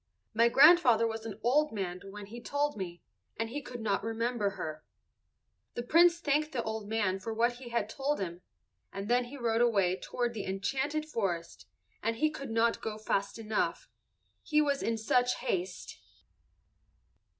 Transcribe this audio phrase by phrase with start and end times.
[0.33, 3.03] My grandfather was an old man when he told me,
[3.37, 4.83] and he could not remember her."
[5.75, 8.41] The Prince thanked the old man for what he had told him,
[8.91, 11.67] and then he rode away toward the enchanted forest,
[12.01, 13.89] and he could not go fast enough,
[14.41, 15.99] he was in such haste.